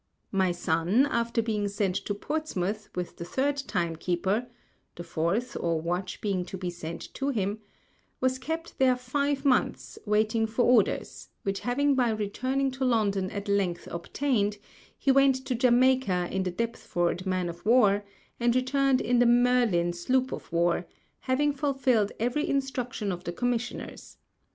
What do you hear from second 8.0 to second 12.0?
was kept there five Months, waiting for Orders; which having